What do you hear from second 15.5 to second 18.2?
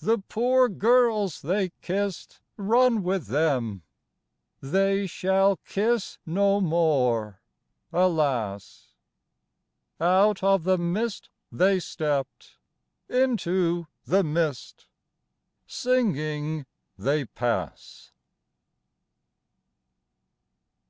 Singing they oass.